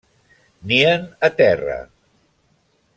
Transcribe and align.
Nien 0.71 1.05
a 1.29 1.31
terra. 1.43 1.79